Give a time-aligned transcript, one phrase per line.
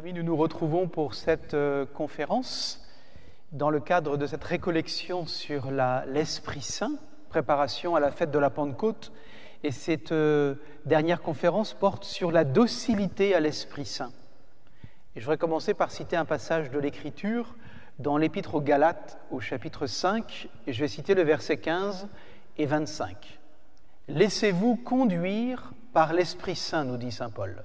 [0.00, 2.80] Amis, nous nous retrouvons pour cette euh, conférence
[3.52, 6.94] dans le cadre de cette récollection sur l'Esprit Saint,
[7.28, 9.12] préparation à la fête de la Pentecôte.
[9.62, 10.54] Et cette euh,
[10.86, 14.10] dernière conférence porte sur la docilité à l'Esprit Saint.
[15.14, 17.54] Et je voudrais commencer par citer un passage de l'Écriture
[17.98, 22.08] dans l'Épître aux Galates au chapitre 5, et je vais citer le verset 15
[22.56, 23.38] et 25.
[24.08, 27.64] Laissez-vous conduire par l'Esprit Saint, nous dit Saint Paul.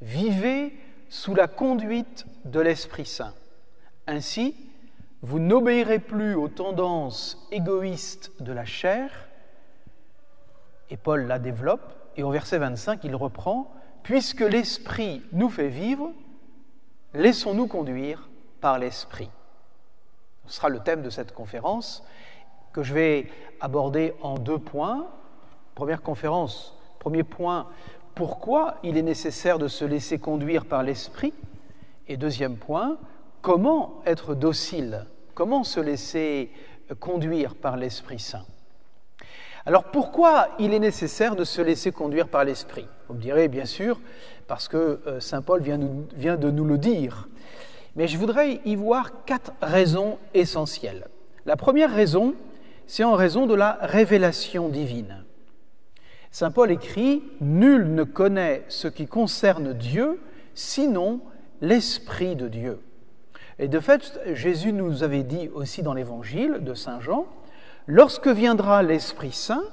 [0.00, 0.76] Vivez
[1.12, 3.34] sous la conduite de l'Esprit Saint.
[4.06, 4.56] Ainsi,
[5.20, 9.28] vous n'obéirez plus aux tendances égoïstes de la chair,
[10.88, 16.12] et Paul la développe, et au verset 25, il reprend, Puisque l'Esprit nous fait vivre,
[17.12, 18.30] laissons-nous conduire
[18.62, 19.28] par l'Esprit.
[20.46, 22.02] Ce sera le thème de cette conférence
[22.72, 25.06] que je vais aborder en deux points.
[25.74, 27.68] Première conférence, premier point,
[28.14, 31.32] pourquoi il est nécessaire de se laisser conduire par l'Esprit
[32.08, 32.98] Et deuxième point,
[33.40, 35.06] comment être docile?
[35.34, 36.50] Comment se laisser
[37.00, 38.44] conduire par l'Esprit Saint?
[39.64, 42.86] Alors pourquoi il est nécessaire de se laisser conduire par l'Esprit?
[43.08, 44.00] Vous me direz bien sûr,
[44.48, 45.78] parce que euh, Saint Paul vient,
[46.14, 47.28] vient de nous le dire.
[47.94, 51.06] Mais je voudrais y voir quatre raisons essentielles.
[51.46, 52.34] La première raison,
[52.86, 55.24] c'est en raison de la révélation divine.
[56.32, 60.18] Saint Paul écrit, Nul ne connaît ce qui concerne Dieu
[60.54, 61.20] sinon
[61.60, 62.80] l'Esprit de Dieu.
[63.58, 67.26] Et de fait, Jésus nous avait dit aussi dans l'Évangile de Saint Jean,
[67.86, 69.64] Lorsque viendra l'Esprit Saint,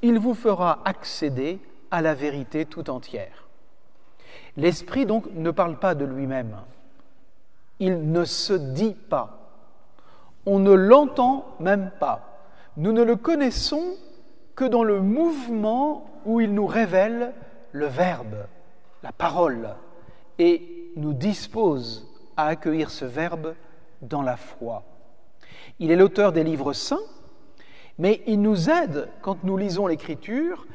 [0.00, 1.58] il vous fera accéder
[1.90, 3.48] à la vérité tout entière.
[4.56, 6.56] L'Esprit donc ne parle pas de lui-même.
[7.78, 9.50] Il ne se dit pas.
[10.46, 12.40] On ne l'entend même pas.
[12.76, 13.96] Nous ne le connaissons
[14.56, 17.34] que dans le mouvement où il nous révèle
[17.72, 18.46] le Verbe,
[19.02, 19.76] la parole,
[20.38, 23.54] et nous dispose à accueillir ce Verbe
[24.00, 24.82] dans la foi.
[25.78, 26.98] Il est l'auteur des livres saints,
[27.98, 30.66] mais il nous aide, quand nous lisons l'Écriture,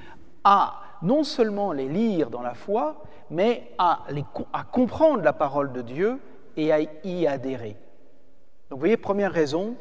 [0.44, 4.05] à non seulement les lire dans la foi, mais à,
[4.72, 6.19] comprendre la parole de Dieu
[6.55, 7.78] et à y adhérer.
[8.69, 9.75] Donc vous voyez, première raison,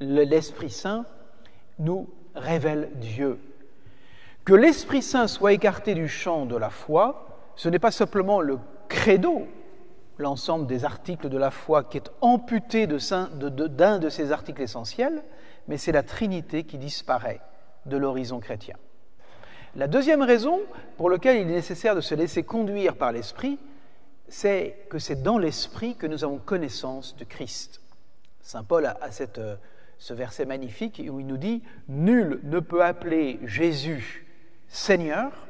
[0.00, 1.04] l'Esprit Saint
[1.78, 3.38] nous révèle Dieu.
[4.44, 8.58] Que l'Esprit Saint soit écarté du champ de la foi, ce n'est pas simplement le
[8.88, 9.46] credo,
[10.18, 15.22] l'ensemble des articles de la foi qui est amputé d'un de, ces articles essentiels,
[15.66, 17.40] mais c'est la Trinité qui disparaît
[17.86, 18.76] de l'horizon chrétien.
[19.76, 20.60] La deuxième raison
[20.96, 23.58] pour laquelle il est nécessaire de se laisser conduire par l'Esprit,
[24.28, 27.80] c'est que c'est dans l'Esprit que nous avons connaissance de Christ.
[28.40, 29.56] Saint Paul a, a cette euh,
[29.98, 34.26] ce verset magnifique où il nous dit Nul ne peut appeler Jésus
[34.68, 35.46] Seigneur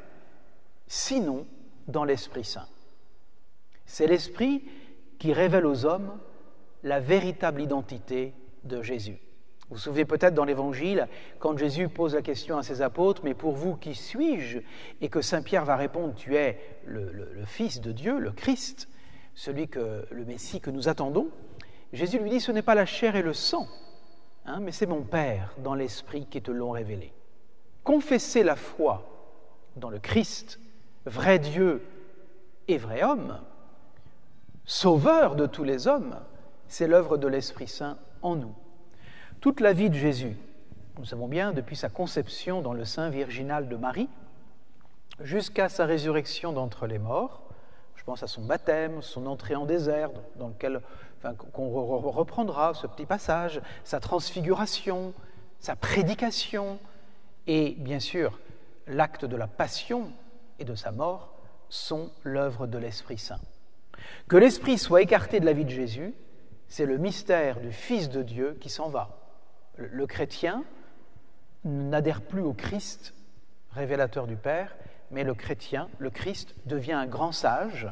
[0.87, 1.47] sinon
[1.87, 2.67] dans l'Esprit Saint.
[3.85, 4.63] C'est l'Esprit
[5.19, 6.17] qui révèle aux hommes
[6.83, 9.19] la véritable identité de Jésus.
[9.69, 11.07] Vous vous souvenez peut-être dans l'Évangile,
[11.39, 14.59] quand Jésus pose la question à ses apôtres, mais pour vous, qui suis-je
[15.01, 18.31] Et que Saint Pierre va répondre, tu es le, le, le, Fils de Dieu, le
[18.31, 18.87] Christ,
[19.33, 21.29] celui que le Messie que nous attendons.
[21.93, 23.67] Jésus lui dit, ce n'est pas la chair et le sang
[24.45, 27.13] Hein, mais c'est mon Père dans l'Esprit qui te l'ont révélé.
[27.83, 29.03] Confesser la foi
[29.75, 30.59] dans le Christ,
[31.05, 31.83] vrai Dieu
[32.67, 33.39] et vrai homme,
[34.65, 36.15] sauveur de tous les hommes,
[36.67, 38.55] c'est l'œuvre de l'Esprit Saint en nous.
[39.41, 40.35] Toute la vie de Jésus,
[40.97, 44.09] nous savons bien, depuis sa conception dans le sein virginal de Marie,
[45.19, 47.41] jusqu'à sa résurrection d'entre les morts,
[48.05, 50.81] pense à son baptême, son entrée en désert, dans lequel
[51.53, 51.69] qu'on
[52.11, 55.13] reprendra ce petit passage, sa transfiguration,
[55.59, 56.79] sa prédication
[57.47, 58.39] et bien sûr
[58.87, 60.11] l'acte de la passion
[60.59, 61.33] et de sa mort
[61.69, 63.41] sont l'œuvre de l'Esprit Saint.
[64.27, 66.13] Que l'Esprit soit écarté de la vie de Jésus,
[66.67, 69.17] c'est le mystère du Fils de Dieu qui s'en va.
[69.77, 70.63] Le chrétien
[71.63, 73.13] n'adhère plus au Christ,
[73.71, 74.75] révélateur du Père,
[75.15, 77.87] mais le chrétien, le Christ, devient un grand sage,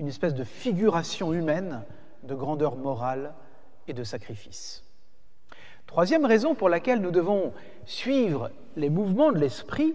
[0.00, 1.84] une espèce de figuration humaine
[2.24, 3.32] de grandeur morale
[3.86, 4.82] et de sacrifice.
[5.86, 7.52] Troisième raison pour laquelle nous devons
[7.86, 9.94] suivre les mouvements de l'Esprit,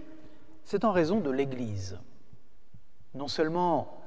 [0.64, 1.98] c'est en raison de l'Église.
[3.12, 4.00] Non seulement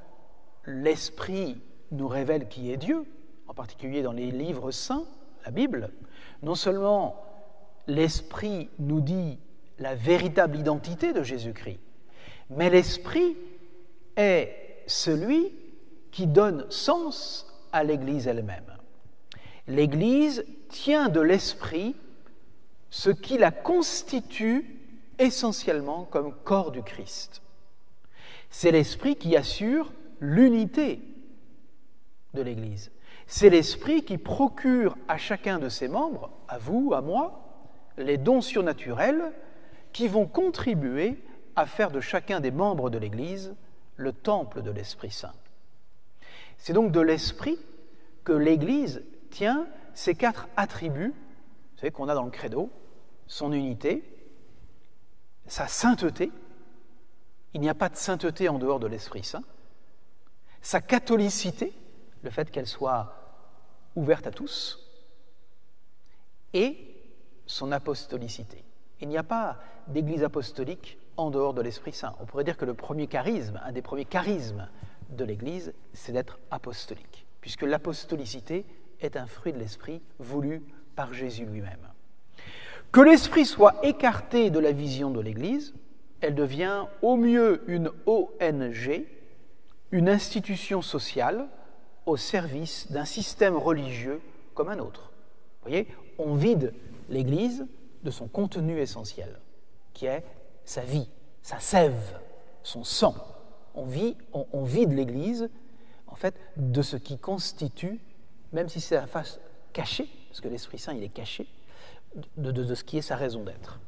[0.64, 1.62] l'Esprit
[1.92, 3.04] nous révèle qui est Dieu,
[3.46, 5.04] en particulier dans les livres saints,
[5.44, 5.90] la Bible,
[6.42, 7.22] non seulement
[7.86, 9.38] l'Esprit nous dit
[9.78, 11.78] la véritable identité de Jésus-Christ,
[12.50, 13.36] mais l'Esprit
[14.16, 15.52] est celui
[16.10, 18.76] qui donne sens à l'Église elle-même.
[19.66, 21.96] L'Église tient de l'Esprit
[22.90, 24.78] ce qui la constitue
[25.18, 27.42] essentiellement comme corps du Christ.
[28.50, 31.00] C'est l'Esprit qui assure l'unité
[32.34, 32.92] de l'Église.
[33.26, 37.40] C'est l'Esprit qui procure à chacun de ses membres, à vous, à moi,
[37.96, 39.32] les dons surnaturels
[39.92, 41.16] qui vont contribuer
[41.56, 43.54] à faire de chacun des membres de l'Église
[43.96, 45.34] le temple de l'Esprit Saint.
[46.58, 47.58] C'est donc de l'Esprit
[48.24, 52.70] que l'Église tient ces quatre attributs, vous savez, qu'on a dans le credo,
[53.26, 54.02] son unité,
[55.46, 56.30] sa sainteté,
[57.52, 59.44] il n'y a pas de sainteté en dehors de l'Esprit Saint,
[60.62, 61.72] sa catholicité,
[62.22, 63.14] le fait qu'elle soit
[63.94, 64.80] ouverte à tous,
[66.52, 66.78] et
[67.46, 68.64] son apostolicité.
[69.00, 69.58] Il n'y a pas
[69.88, 72.14] d'église apostolique en dehors de l'Esprit Saint.
[72.20, 74.68] On pourrait dire que le premier charisme, un des premiers charismes
[75.10, 78.64] de l'Église, c'est d'être apostolique, puisque l'apostolicité
[79.00, 80.62] est un fruit de l'Esprit voulu
[80.96, 81.88] par Jésus lui-même.
[82.92, 85.74] Que l'Esprit soit écarté de la vision de l'Église,
[86.20, 89.04] elle devient au mieux une ONG,
[89.90, 91.48] une institution sociale
[92.06, 94.20] au service d'un système religieux
[94.54, 95.12] comme un autre.
[95.62, 95.88] Vous voyez,
[96.18, 96.72] on vide
[97.08, 97.66] l'Église
[98.04, 99.40] de son contenu essentiel,
[99.92, 100.24] qui est
[100.64, 101.08] sa vie,
[101.42, 102.18] sa sève,
[102.62, 103.14] son sang.
[103.74, 105.50] On, vit, on, vide l'Église,
[106.06, 108.00] en fait, de ce qui constitue,
[108.52, 109.40] même si c'est la face
[109.72, 111.46] cachée, parce que l'Esprit Saint, il est caché,
[112.36, 113.80] de, de ce qui est sa raison d'être.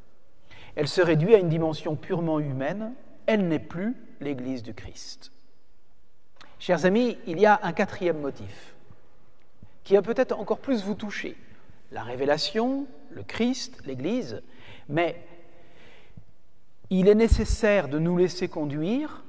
[0.74, 2.94] Elle se réduit à une dimension purement humaine,
[3.26, 5.32] elle n'est plus l'Église du Christ.
[6.58, 8.74] Chers amis, il y a un quatrième motif
[9.84, 11.36] qui va peut-être encore plus vous toucher.
[11.92, 14.42] La révélation, le Christ, l'Église,
[14.88, 15.22] mais
[16.90, 19.24] il est nécessaire de nous laisser conduire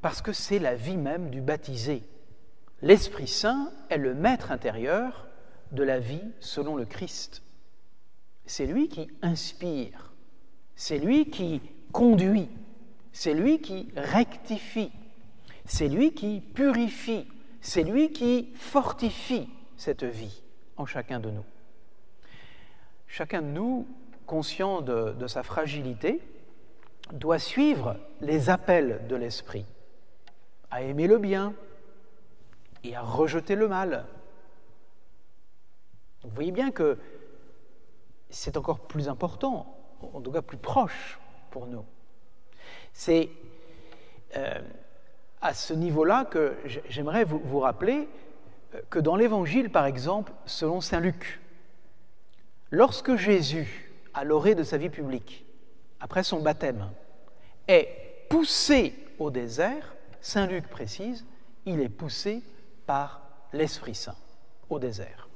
[0.00, 2.02] parce que c'est la vie même du baptisé.
[2.82, 5.28] L'Esprit Saint est le maître intérieur
[5.72, 7.42] de la vie selon le Christ.
[8.46, 10.12] C'est lui qui inspire,
[10.74, 11.60] c'est lui qui
[11.92, 12.48] conduit,
[13.12, 14.90] c'est lui qui rectifie,
[15.66, 17.26] c'est lui qui purifie,
[17.60, 20.42] c'est lui qui fortifie cette vie
[20.76, 21.44] en chacun de nous.
[23.06, 23.86] Chacun de nous,
[24.26, 26.20] conscient de, sa fragilité,
[27.12, 29.66] doit suivre les appels de l'Esprit
[30.70, 31.54] à aimer le bien
[32.84, 34.06] et à rejeter le mal.
[36.22, 36.98] Vous voyez bien que
[38.28, 41.18] c'est encore plus important, en tout cas plus proche
[41.50, 41.84] pour nous.
[42.92, 43.30] C'est
[44.36, 44.60] euh,
[45.40, 46.56] à ce niveau-là que
[46.88, 48.08] j'aimerais vous, rappeler
[48.74, 51.40] euh, que dans l'Évangile, par exemple, selon Saint Luc,
[52.70, 55.44] lorsque Jésus, à l'orée de sa vie publique,
[56.00, 56.90] après son baptême,
[57.68, 61.26] est poussé au désert, Saint Luc précise,
[61.66, 62.42] il est poussé
[62.86, 64.16] par l'Esprit Saint
[64.68, 65.28] au désert.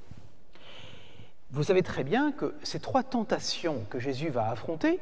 [1.51, 4.99] Vous savez très bien que ces trois tentations que Jésus va affronter,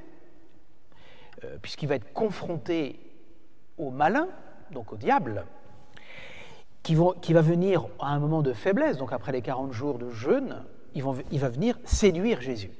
[1.45, 2.99] euh, puisqu'il va être confronté
[3.79, 4.29] au malin,
[4.71, 5.47] donc au diable,
[6.83, 10.11] qui, qui, va venir à un moment de faiblesse, donc après les 40 jours de
[10.11, 10.65] jeûne,
[10.95, 12.73] il va venir séduire Jésus.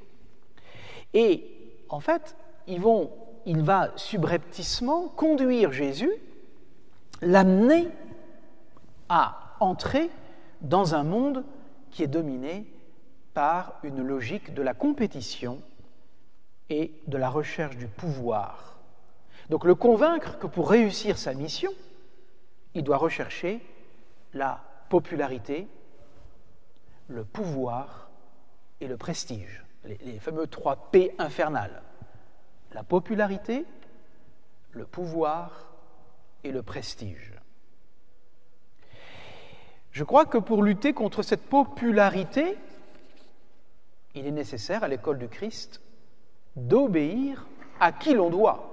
[1.13, 2.35] Et en fait,
[2.67, 6.11] il va subrepticement conduire Jésus,
[7.21, 7.87] l'amener
[9.09, 10.09] à entrer
[10.61, 11.43] dans un monde
[11.91, 12.65] qui est dominé
[13.33, 15.61] par une logique de la compétition
[16.69, 18.79] et de la recherche du pouvoir.
[19.49, 21.71] Donc le convaincre que pour réussir sa mission,
[22.73, 23.61] il doit rechercher
[24.33, 25.67] la popularité,
[27.07, 28.09] le pouvoir
[28.79, 31.81] et le prestige, les fameux trois P infernales
[32.73, 33.65] la popularité,
[34.71, 35.71] le pouvoir
[36.43, 37.33] et le prestige.
[39.91, 42.57] Je crois que pour lutter contre cette popularité,
[44.15, 45.81] il est nécessaire à l'école du Christ
[46.55, 47.47] d'obéir
[47.79, 48.69] à qui l'on doit,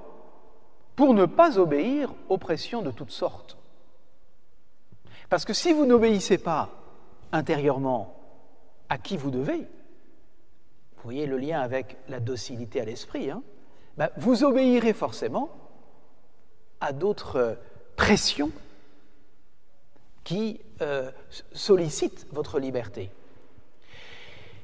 [0.96, 3.56] pour ne pas obéir aux pressions de toutes sortes.
[5.28, 6.70] Parce que si vous n'obéissez pas
[7.32, 8.16] intérieurement
[8.88, 13.42] à qui vous devez, vous voyez le lien avec la docilité à l'esprit, hein,
[13.96, 15.50] ben, vous obéirez forcément
[16.80, 17.58] à d'autres
[17.96, 18.50] pressions
[20.24, 21.10] qui euh,
[21.52, 23.10] sollicitent votre liberté.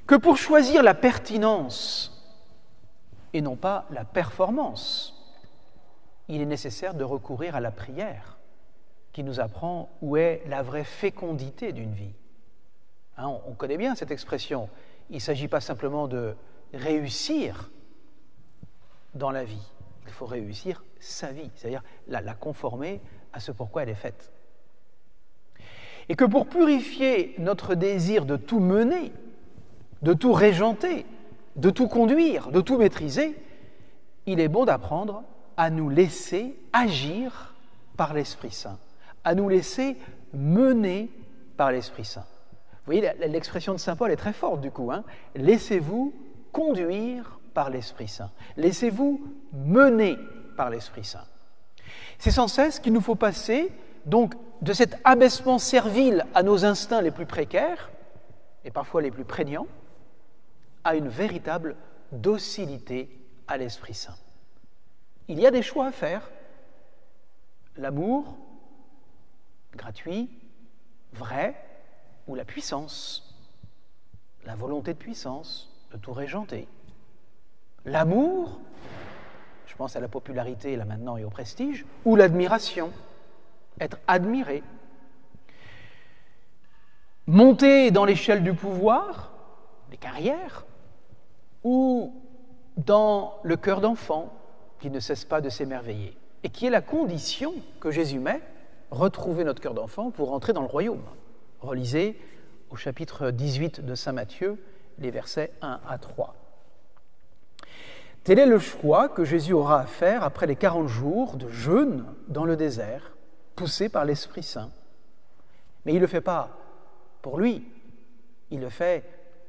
[0.06, 2.12] Que pour choisir la pertinence
[3.32, 5.12] et non pas la performance,
[6.28, 8.38] il est nécessaire de recourir à la prière
[9.12, 12.14] qui nous apprend où est la vraie fécondité d'une vie.
[13.16, 14.68] Hein, on connaît bien cette expression.
[15.10, 16.36] Il ne s'agit pas simplement de
[16.74, 17.70] réussir
[19.16, 19.72] dans la vie.
[20.06, 23.00] Il faut réussir sa vie, c'est-à-dire la, conformer
[23.32, 24.32] à ce pourquoi elle est faite.
[26.08, 29.12] Et que pour purifier notre désir de tout mener,
[30.02, 31.04] de tout régenter,
[31.56, 33.36] de tout conduire, de tout maîtriser,
[34.26, 35.24] il est bon d'apprendre
[35.56, 37.54] à nous laisser agir
[37.96, 38.78] par l'Esprit Saint,
[39.24, 39.96] à nous laisser
[40.32, 41.10] mener
[41.56, 42.26] par l'Esprit Saint.
[42.86, 44.92] Vous voyez, l'expression de Saint Paul est très forte du coup.
[44.92, 45.02] Hein.
[45.34, 46.14] Laissez-vous
[46.52, 48.30] conduire l'Esprit Saint.
[48.56, 49.20] Laissez-vous
[49.52, 50.16] mener
[50.56, 51.24] par l'Esprit Saint.
[52.18, 53.72] C'est sans cesse qu'il nous faut passer
[54.04, 57.90] donc de cet abaissement servile à nos instincts les plus précaires
[58.64, 59.66] et parfois les plus prégnants
[60.84, 61.76] à une véritable
[62.12, 63.10] docilité
[63.48, 64.16] à l'Esprit Saint.
[65.28, 66.30] Il y a des choix à faire.
[67.76, 68.36] L'amour,
[69.74, 70.30] gratuit,
[71.12, 71.54] vrai,
[72.26, 73.34] ou la puissance,
[74.44, 76.68] la volonté de puissance, de tout régenter.
[77.86, 78.58] L'amour,
[79.66, 82.90] je pense à la popularité là maintenant et au prestige, ou l'admiration,
[83.80, 84.64] être admiré.
[87.28, 89.32] Monter dans l'échelle du pouvoir,
[89.90, 90.66] des carrières,
[91.62, 92.12] ou
[92.76, 94.32] dans le cœur d'enfant
[94.80, 98.42] qui ne cesse pas de s'émerveiller, et qui est la condition que Jésus met,
[98.90, 101.04] retrouver notre cœur d'enfant pour entrer dans le royaume.
[101.60, 102.20] Relisez
[102.70, 104.60] au chapitre 18 de Saint Matthieu
[104.98, 106.34] les versets 1 à 3.
[108.26, 112.04] Tel est le choix que Jésus aura à faire après les 40 jours de jeûne
[112.26, 113.16] dans le désert,
[113.54, 114.72] poussé par l'Esprit Saint.
[115.84, 116.58] Mais il ne le fait pas
[117.22, 117.64] pour lui,
[118.50, 119.04] il le fait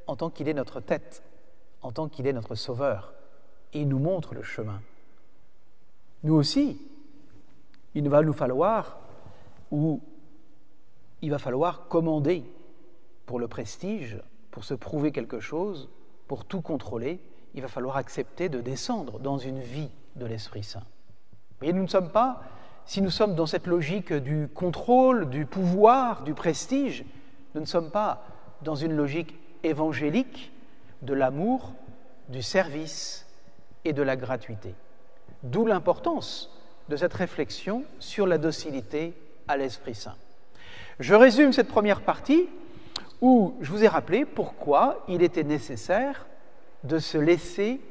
[0.06, 1.24] en tant qu'il est notre tête,
[1.82, 3.16] en tant qu'il est notre sauveur,
[3.74, 4.80] et il nous montre le chemin.
[6.22, 6.80] Nous aussi,
[7.96, 9.00] il va nous falloir,
[9.72, 10.02] ou
[11.24, 12.44] il va falloir commander
[13.26, 15.90] pour le prestige, pour se prouver quelque chose,
[16.28, 17.20] pour tout contrôler,
[17.58, 20.84] il va falloir accepter de descendre dans une vie de l'Esprit Saint.
[21.60, 22.44] Mais nous ne sommes pas,
[22.86, 27.04] si nous sommes dans cette logique du contrôle, du pouvoir, du prestige,
[27.56, 28.24] nous ne sommes pas
[28.62, 29.34] dans une logique
[29.64, 30.52] évangélique
[31.02, 31.74] de l'amour,
[32.30, 33.26] du service
[33.86, 34.76] et de la gratuité.
[35.42, 36.56] D'où l'importance
[36.90, 39.16] de cette réflexion sur la docilité
[39.48, 40.16] à l'Esprit Saint.
[41.00, 42.48] Je résume cette première partie
[43.20, 46.28] où je vous ai rappelé pourquoi il était nécessaire
[46.84, 47.82] de se laisser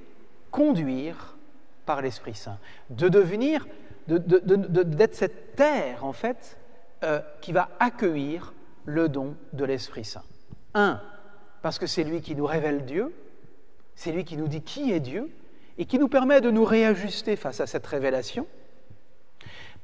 [0.50, 1.37] conduire
[1.85, 2.59] par l'Esprit Saint,
[2.90, 3.66] de devenir,
[4.09, 6.59] d'être cette terre en fait
[7.05, 8.52] euh, qui va accueillir
[8.85, 10.23] le don de l'Esprit Saint.
[10.75, 11.00] Un,
[11.62, 13.12] parce que c'est lui qui nous révèle Dieu,
[13.95, 15.31] c'est lui qui nous dit qui est Dieu
[15.78, 18.47] et qui nous permet de nous réajuster face à cette révélation.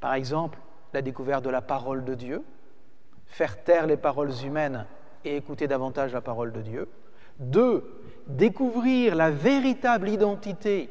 [0.01, 0.59] Par exemple,
[0.93, 2.43] la découverte de la parole de Dieu,
[3.27, 4.87] faire taire les paroles humaines
[5.25, 6.89] et écouter davantage la parole de Dieu.
[7.39, 7.85] Deux,
[8.27, 10.91] découvrir la véritable identité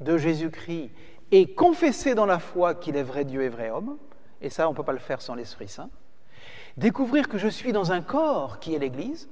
[0.00, 0.90] de Jésus-Christ
[1.30, 3.96] et confesser dans la foi qu'il est vrai Dieu et vrai homme.
[4.40, 5.90] Et ça, on ne peut pas le faire sans l'Esprit Saint.
[6.76, 9.28] Découvrir que je suis dans un corps qui est l'Église.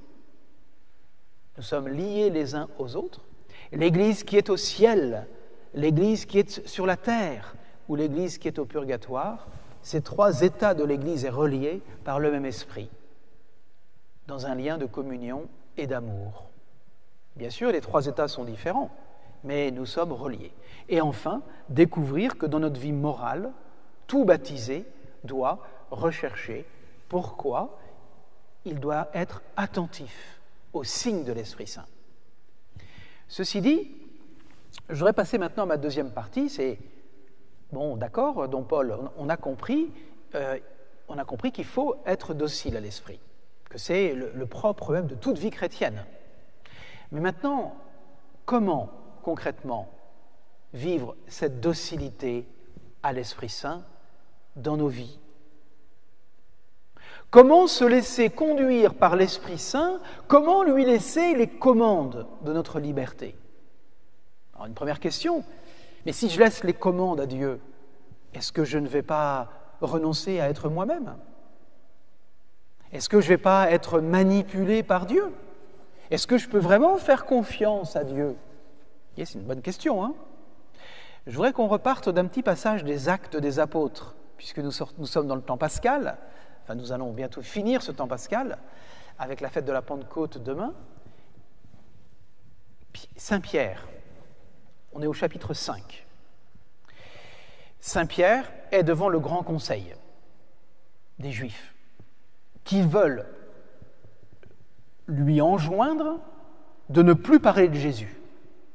[1.57, 3.21] Nous sommes liés les uns aux autres.
[3.71, 5.27] L'Église qui est au ciel,
[5.73, 7.55] l'Église qui est sur la terre,
[7.87, 9.47] ou l'Église qui est au purgatoire.
[9.81, 12.89] Ces trois états de l'Église est reliés par le même esprit,
[14.27, 16.50] dans un lien de communion et d'amour.
[17.35, 18.89] Bien sûr, les trois états sont différents,
[19.43, 20.51] mais nous sommes reliés.
[20.89, 23.51] Et enfin, découvrir que dans notre vie morale,
[24.07, 24.85] tout baptisé
[25.23, 25.59] doit
[25.89, 26.65] rechercher
[27.09, 27.79] pourquoi
[28.65, 30.39] il doit être attentif
[30.73, 31.85] aux signes de l'Esprit Saint.
[33.27, 33.91] Ceci dit,
[34.89, 36.77] je voudrais passer maintenant à ma deuxième partie, c'est
[37.71, 39.91] Bon, d'accord, don Paul, on a compris,
[40.35, 40.59] euh,
[41.07, 43.19] on a compris qu'il faut être docile à l'esprit,
[43.69, 46.05] que c'est le, propre même de toute vie chrétienne.
[47.11, 47.75] Mais maintenant,
[48.45, 48.89] comment
[49.23, 49.89] concrètement
[50.73, 52.47] vivre cette docilité
[53.03, 53.83] à l'Esprit Saint
[54.55, 55.19] dans nos vies?
[57.29, 60.01] Comment se laisser conduire par l'Esprit Saint?
[60.27, 63.35] Comment lui laisser les commandes de notre liberté?
[64.53, 65.43] Alors une première question,
[66.05, 67.59] mais si je laisse les commandes à Dieu,
[68.33, 69.49] est-ce que je ne vais pas
[69.81, 71.15] renoncer à être moi-même?
[72.91, 75.31] Est-ce que je ne vais pas être manipulé par Dieu?
[76.11, 78.35] Est-ce que je peux vraiment faire confiance à Dieu?
[79.15, 80.03] C'est une bonne question.
[80.03, 80.13] Hein
[81.25, 85.27] je voudrais qu'on reparte d'un petit passage des actes des apôtres, puisque nous, nous sommes
[85.27, 86.17] dans le temps pascal.
[86.63, 88.57] Enfin, nous allons bientôt finir ce temps pascal
[89.19, 90.73] avec la fête de la Pentecôte demain.
[93.15, 93.87] Saint Pierre,
[94.91, 96.05] on est au chapitre 5.
[97.79, 99.95] Saint Pierre est devant le grand conseil
[101.19, 101.73] des Juifs
[102.65, 103.25] qui veulent
[105.11, 106.19] lui enjoindre
[106.89, 108.19] de ne plus parler de Jésus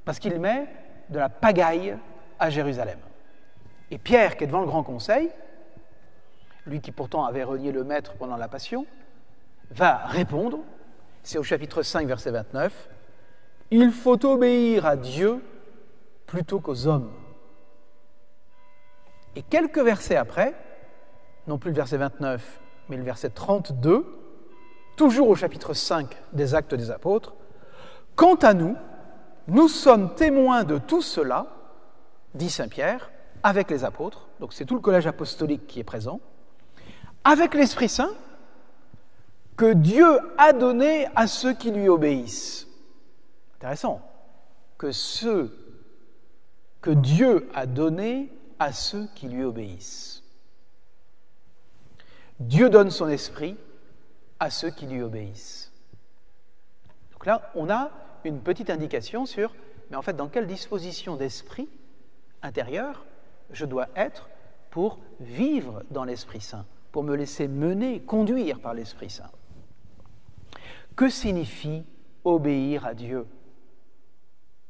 [0.05, 0.69] parce qu'il met
[1.09, 1.97] de la pagaille
[2.38, 2.99] à Jérusalem.
[3.90, 5.31] Et Pierre, qui est devant le grand conseil,
[6.66, 8.87] lui qui pourtant avait renié le maître pendant la Passion,
[9.71, 10.59] va répondre,
[11.23, 12.88] c'est au chapitre 5, verset 29,
[13.71, 15.43] Il faut obéir à Dieu
[16.26, 17.11] plutôt qu'aux hommes.
[19.35, 20.55] Et quelques versets après,
[21.47, 24.25] non plus le verset 29, mais le verset 32,
[24.97, 27.35] toujours au chapitre 5 des Actes des Apôtres,
[28.17, 28.76] Quant à nous,
[29.47, 31.47] nous sommes témoins de tout cela,
[32.35, 33.11] dit Saint Pierre,
[33.43, 36.21] avec les apôtres, donc c'est tout le collège apostolique qui est présent,
[37.23, 38.12] avec l'Esprit Saint,
[39.57, 42.67] que Dieu a donné à ceux qui lui obéissent.
[43.59, 44.00] Intéressant.
[44.79, 44.91] Que
[46.83, 50.23] que Dieu a donné à ceux qui lui obéissent.
[52.38, 53.57] Dieu donne son esprit
[54.40, 55.73] à ceux qui lui obéissent.
[57.12, 57.90] Donc là, on a
[58.25, 59.55] une petite indication sur,
[59.90, 61.69] mais en fait, dans quelle disposition d'esprit
[62.43, 63.05] intérieur
[63.50, 64.28] je dois être
[64.71, 69.31] pour vivre dans l'Esprit Saint, pour me laisser mener, conduire par l'Esprit Saint.
[70.97, 71.85] Que signifie
[72.25, 73.26] obéir à Dieu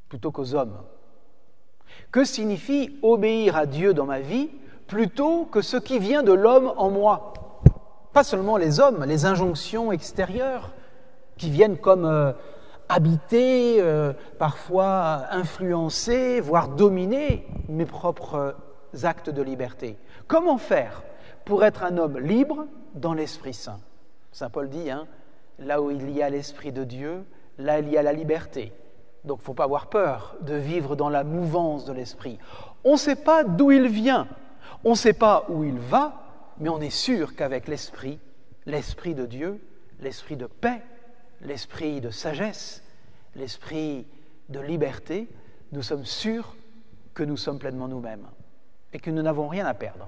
[0.09, 0.81] plutôt qu'aux hommes?
[2.11, 4.49] Que signifie obéir à Dieu dans ma vie
[4.87, 7.33] plutôt que ce qui vient de l'homme en moi?
[8.17, 10.71] Pas seulement les hommes, les injonctions extérieures
[11.37, 12.31] qui viennent comme euh,
[12.89, 18.55] habiter, euh, parfois influencer, voire dominer mes propres
[19.03, 19.99] actes de liberté.
[20.25, 21.03] Comment faire
[21.45, 23.81] pour être un homme libre dans l'Esprit Saint?
[24.31, 25.05] Saint Paul dit, hein,
[25.59, 27.23] là où il y a l'Esprit de Dieu,
[27.59, 28.73] là il y a la liberté.
[29.25, 32.39] Donc il ne faut pas avoir peur de vivre dans la mouvance de l'Esprit.
[32.83, 34.27] On ne sait pas d'où il vient,
[34.83, 36.23] on ne sait pas où il va,
[36.59, 38.19] mais on est sûr qu'avec l'Esprit,
[38.65, 39.61] l'Esprit de Dieu,
[39.99, 40.81] l'Esprit de paix,
[41.41, 42.83] l'Esprit de sagesse,
[43.35, 44.07] l'Esprit
[44.49, 45.27] de liberté,
[45.71, 46.55] nous sommes sûrs
[47.13, 48.27] que nous sommes pleinement nous-mêmes
[48.93, 50.07] et que nous n'avons rien à perdre.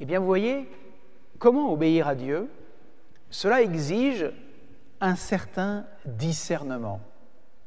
[0.00, 0.68] Eh bien, vous voyez,
[1.38, 2.48] comment obéir à Dieu?
[3.30, 4.30] Cela exige
[5.00, 7.00] un certain discernement.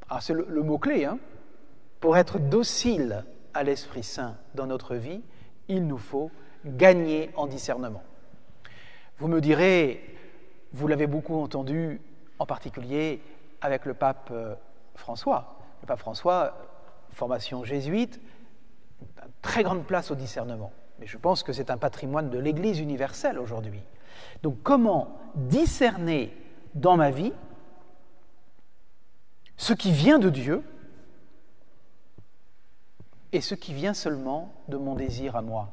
[0.10, 1.06] Ah, c'est le, mot-clé.
[1.06, 1.20] Hein
[2.00, 3.26] Pour être docile
[3.58, 5.22] à l'Esprit Saint dans notre vie,
[5.68, 6.30] il nous faut
[6.64, 8.04] gagner en discernement.
[9.18, 10.16] Vous me direz,
[10.74, 12.00] vous l'avez beaucoup entendu,
[12.38, 13.20] en particulier
[13.62, 14.54] avec le pape euh,
[14.94, 15.58] François.
[15.82, 16.56] Le pape François,
[17.10, 18.22] formation jésuite,
[19.42, 20.72] très grande place au discernement.
[21.00, 23.82] Mais je pense que c'est un patrimoine de l'Église universelle aujourd'hui.
[24.44, 26.32] Donc comment discerner
[26.76, 27.34] dans ma vie
[29.56, 30.64] ce qui vient de Dieu
[33.32, 35.70] et ce qui vient seulement de mon désir à moi,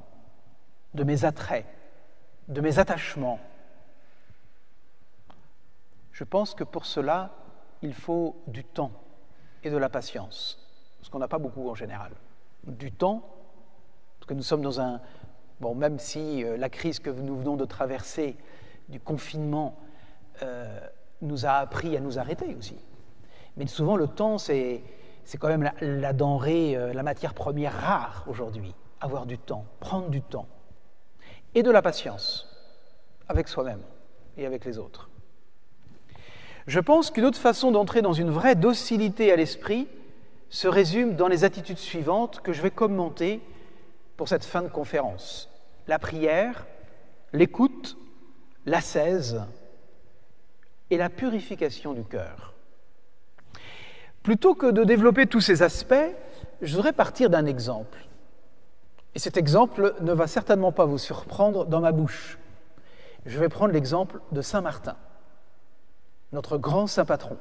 [0.94, 1.66] de mes attraits,
[2.48, 3.38] de mes attachements.
[6.12, 7.30] Je pense que pour cela,
[7.82, 8.92] il faut du temps
[9.62, 10.64] et de la patience
[11.04, 12.12] ce qu'on n'a pas beaucoup en général.
[12.66, 13.22] Du temps,
[14.18, 15.00] parce que nous sommes dans un...
[15.60, 18.36] Bon, même si euh, la crise que nous venons de traverser,
[18.88, 19.76] du confinement,
[20.42, 20.80] euh,
[21.20, 22.76] nous a appris à nous arrêter aussi.
[23.56, 24.82] Mais souvent, le temps, c'est,
[25.24, 28.74] c'est quand même la, denrée, euh, la matière première rare aujourd'hui.
[29.00, 30.46] Avoir du temps, prendre du temps.
[31.54, 32.48] Et de la patience,
[33.28, 33.82] avec soi-même
[34.36, 35.10] et avec les autres.
[36.66, 39.86] Je pense qu'une autre façon d'entrer dans une vraie docilité à l'esprit,
[40.48, 43.40] se résume dans les attitudes suivantes que je vais commenter
[44.16, 45.50] pour cette fin de conférence.
[45.88, 46.66] La prière,
[47.32, 47.96] l'écoute,
[48.64, 49.42] l'ascèse
[50.90, 52.53] et la purification du cœur.
[54.24, 55.94] Plutôt que de développer tous ces aspects,
[56.62, 57.98] je voudrais partir d'un exemple.
[59.14, 62.38] Et cet exemple ne va certainement pas vous surprendre dans ma bouche.
[63.26, 64.96] Je vais prendre l'exemple de Saint Martin,
[66.32, 67.36] notre grand saint patron.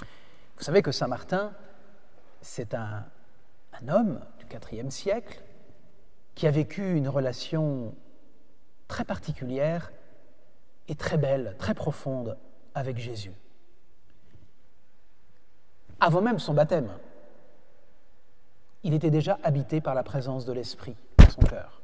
[0.00, 1.52] Vous savez que Saint Martin,
[2.40, 3.04] c'est un,
[3.88, 5.40] homme du IVe siècle
[6.34, 7.94] qui a vécu une relation
[8.88, 9.92] très particulière
[10.88, 12.36] et très belle, très profonde
[12.74, 13.32] avec Jésus.
[16.00, 16.90] Avant même son baptême,
[18.84, 21.82] il était déjà habité par la présence de l'Esprit dans son cœur.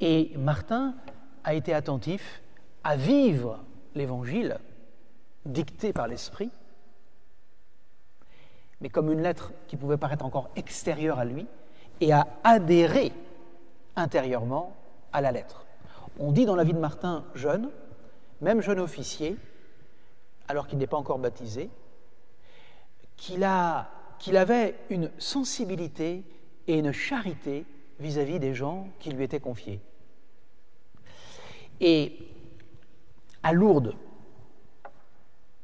[0.00, 0.94] Et Martin
[1.44, 2.42] a été attentif
[2.82, 3.60] à vivre
[3.94, 4.58] l'Évangile
[5.44, 6.50] dicté par l'Esprit
[8.82, 11.46] mais comme une lettre qui pouvait paraître encore extérieure à lui,
[12.00, 13.12] et à adhérer
[13.94, 14.74] intérieurement
[15.12, 15.64] à la lettre.
[16.18, 17.70] On dit dans la vie de Martin jeune,
[18.40, 19.36] même jeune officier,
[20.48, 21.70] alors qu'il n'est pas encore baptisé,
[23.16, 23.44] qu'il
[24.36, 26.24] avait une sensibilité
[26.66, 27.64] et une charité
[28.00, 29.80] vis-à-vis des gens qui lui étaient confiés.
[31.80, 32.16] Et
[33.42, 33.94] à Lourdes,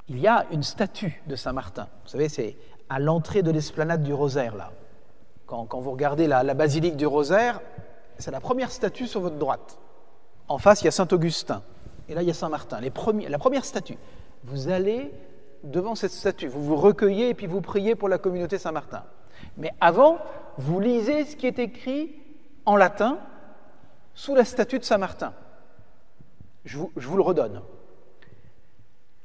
[0.09, 1.89] il y a une statue de Saint Martin.
[2.05, 2.57] Vous savez, c'est
[2.89, 4.73] à l'entrée de l'esplanade du Rosaire, là.
[5.47, 7.61] Quand, vous regardez la, basilique du Rosaire,
[8.19, 9.79] c'est la première statue sur votre droite.
[10.47, 11.63] En face, il y a Saint-Augustin.
[12.09, 12.81] Et là, il y a Saint-Martin.
[12.81, 13.97] la première statue.
[14.45, 15.11] Vous allez
[15.63, 19.05] devant cette statue, vous vous recueillez et puis vous priez pour la communauté Saint-Martin.
[19.57, 20.19] Mais avant,
[20.57, 22.15] vous lisez ce qui est écrit
[22.65, 23.19] en latin
[24.15, 25.33] sous la statue de Saint-Martin.
[26.65, 27.63] Je vous, je vous le redonne.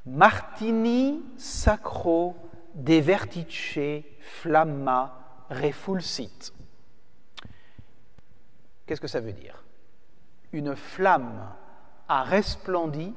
[0.05, 2.35] Martini sacro
[2.75, 5.19] de vertice flamma
[5.49, 6.53] refulsit.
[8.85, 9.63] Qu'est-ce que ça veut dire?
[10.51, 11.47] Une flamme
[12.07, 13.13] a resplendi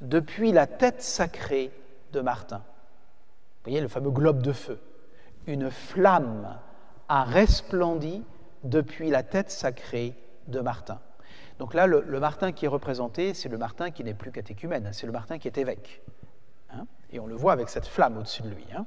[0.00, 1.72] depuis la tête sacrée
[2.12, 2.58] de Martin.
[2.58, 4.78] Vous voyez le fameux globe de feu.
[5.46, 6.58] Une flamme
[7.08, 8.22] a resplendi
[8.64, 10.14] depuis la tête sacrée
[10.46, 11.00] de Martin.
[11.58, 15.06] Donc là, le, Martin qui est représenté, c'est le Martin qui n'est plus catéchumène, c'est
[15.06, 16.02] le Martin qui est évêque.
[16.70, 18.66] Hein Et on le voit avec cette flamme au-dessus de lui.
[18.76, 18.86] Hein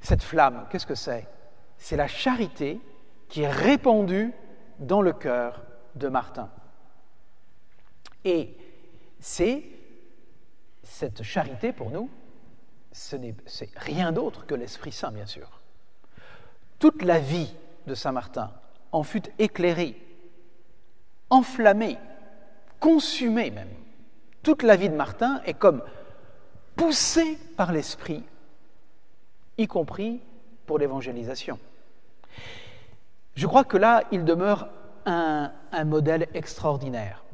[0.00, 1.26] cette flamme, qu'est-ce que c'est?
[1.78, 2.80] C'est la charité
[3.28, 4.32] qui est répandue
[4.78, 5.62] dans le cœur
[5.94, 6.48] de Martin.
[8.24, 8.56] Et
[9.20, 9.64] c'est
[10.86, 12.08] cette charité pour nous,
[12.92, 13.34] ce n'est
[13.76, 15.60] rien d'autre que l'Esprit Saint, bien sûr.
[16.78, 17.54] Toute la vie
[17.86, 18.52] de Saint Martin
[18.92, 20.00] en fut éclairée,
[21.28, 21.98] enflammée,
[22.80, 23.68] consumée même.
[24.42, 25.82] Toute la vie de Martin est comme
[26.76, 28.24] poussée par l'Esprit,
[29.58, 30.20] y compris
[30.66, 31.58] pour l'évangélisation.
[33.34, 34.68] Je crois que là, il demeure
[35.04, 37.24] un modèle extraordinaire.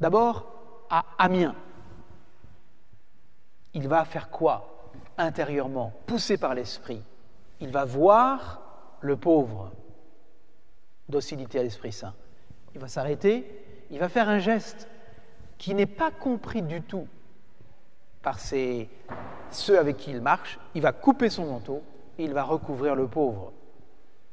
[0.00, 0.46] D'abord,
[0.90, 1.54] à Amiens,
[3.74, 4.78] il va faire quoi
[5.16, 7.02] intérieurement, poussé par l'Esprit
[7.60, 8.60] Il va voir
[9.00, 9.72] le pauvre,
[11.08, 12.14] docilité à l'Esprit Saint.
[12.74, 14.88] Il va s'arrêter, il va faire un geste
[15.58, 17.08] qui n'est pas compris du tout
[18.22, 20.58] par ceux avec qui il marche.
[20.74, 21.82] Il va couper son manteau
[22.18, 23.52] et il va recouvrir le pauvre.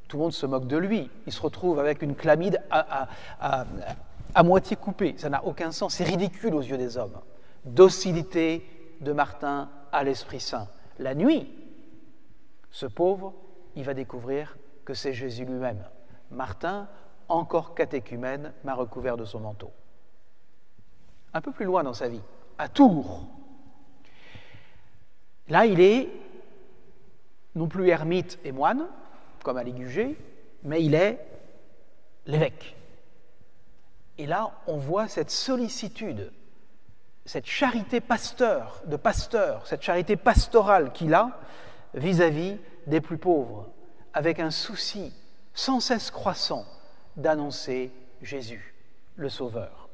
[0.08, 1.10] Tout le monde se moque de lui.
[1.26, 3.08] Il se retrouve avec une chlamide à,
[3.40, 5.16] à moitié coupée.
[5.18, 5.96] Ça n'a aucun sens.
[5.96, 7.20] C'est ridicule aux yeux des hommes.
[7.64, 8.64] Docilité
[9.02, 10.68] de Martin à l'Esprit Saint.
[11.00, 11.50] La nuit,
[12.72, 13.34] ce pauvre,
[13.76, 15.84] il va découvrir que c'est Jésus lui-même.
[16.32, 16.88] Martin,
[17.28, 19.72] encore catéchumène, m'a recouvert de son manteau.
[21.34, 22.22] Un peu plus loin dans sa vie,
[22.58, 23.28] à Tours.
[25.48, 26.10] Là, il est
[27.56, 28.88] non plus ermite et moine,
[29.44, 30.18] comme à Ligugé,
[30.64, 31.26] mais il est
[32.26, 32.76] l'évêque.
[34.18, 36.32] Et là, on voit cette sollicitude,
[37.26, 41.40] cette charité pasteur, de pasteur, cette charité pastorale qu'il a
[41.96, 42.58] vis-à-vis
[42.88, 43.70] des plus pauvres,
[44.14, 45.14] avec un souci
[45.54, 46.66] sans cesse croissant
[47.18, 48.76] d'annoncer Jésus,
[49.16, 49.90] le Sauveur.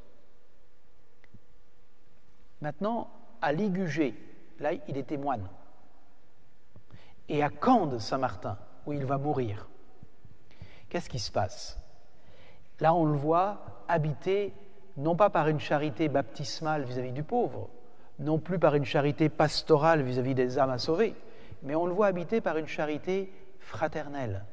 [2.60, 3.10] Maintenant,
[3.41, 4.13] à Ligugé,
[4.60, 5.48] là, il est moine.
[7.30, 9.70] Et à Cande, Saint-Martin, où il va mourir,
[10.89, 11.80] qu'est-ce qui se passe?
[12.80, 14.54] Là, on le voit habité
[14.98, 17.70] non pas par une charité baptismale vis-à-vis du pauvre,
[18.20, 21.16] non plus par une charité pastorale vis-à-vis des âmes à sauver,
[21.64, 24.46] mais on le voit habité par une charité fraternelle.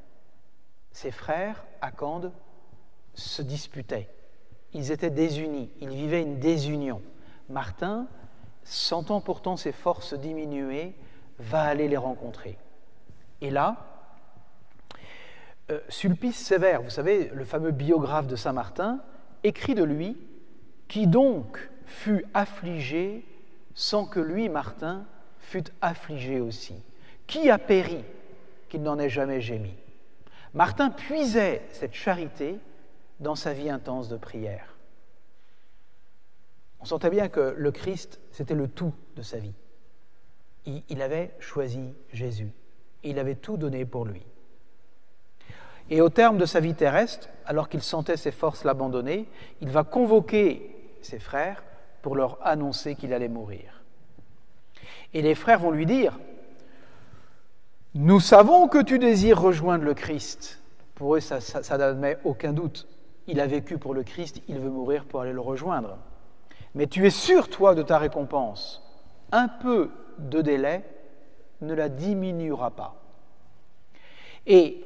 [0.92, 2.32] Ses frères, à Cande,
[3.14, 4.08] se disputaient.
[4.72, 7.02] Ils étaient désunis, ils vivaient une désunion.
[7.48, 8.06] Martin,
[8.64, 10.94] sentant pourtant ses forces diminuer,
[11.38, 12.58] va aller les rencontrer.
[13.40, 13.76] Et là,
[15.70, 19.00] euh, Sulpice Sévère, vous savez, le fameux biographe de Saint Martin,
[19.44, 20.16] écrit de lui
[20.88, 23.24] Qui donc fut affligé
[23.74, 25.06] sans que lui, Martin,
[25.38, 26.74] fût affligé aussi
[27.26, 28.04] Qui a péri
[28.68, 29.74] qu'il n'en ait jamais gémi?
[30.54, 32.58] Martin puisait cette charité
[33.20, 34.74] dans sa vie intense de prière.
[36.80, 39.54] On sentait bien que le Christ, c'était le tout de sa vie.
[40.88, 42.52] Il avait choisi Jésus.
[43.02, 44.22] Il avait tout donné pour lui.
[45.90, 49.28] Et au terme de sa vie terrestre, alors qu'il sentait ses forces l'abandonner,
[49.60, 51.64] il va convoquer ses frères
[52.02, 53.82] pour leur annoncer qu'il allait mourir.
[55.14, 56.18] Et les frères vont lui dire,
[57.94, 60.60] nous savons que tu désires rejoindre le Christ.
[60.94, 62.86] Pour eux, ça, ça n'admet aucun doute.
[63.26, 65.98] Il a vécu pour le Christ, il veut mourir pour aller le rejoindre.
[66.74, 68.82] Mais tu es sûr, toi, de ta récompense.
[69.32, 70.84] Un peu de délai
[71.60, 72.96] ne la diminuera pas.
[74.46, 74.84] Et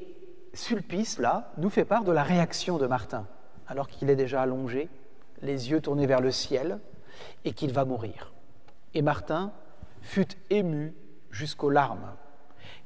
[0.55, 3.27] Sulpice, là, nous fait part de la réaction de Martin,
[3.69, 4.89] alors qu'il est déjà allongé,
[5.43, 6.79] les yeux tournés vers le ciel,
[7.45, 8.33] et qu'il va mourir.
[8.95, 9.53] Et Martin
[10.01, 10.95] fut ému
[11.31, 12.15] jusqu'aux larmes,